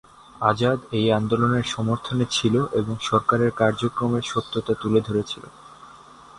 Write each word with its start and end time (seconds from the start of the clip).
আজাদ 0.41 0.79
এই 0.91 1.07
আন্দোলনের 1.11 1.65
সমর্থনে 1.65 2.25
ছিলো 2.31 2.61
এবং 2.71 2.95
সরকারের 3.09 3.51
কার্যক্রমের 3.51 4.23
সত্যতা 4.23 4.73
তুলে 4.81 4.99
ধরছিলো। 5.07 5.47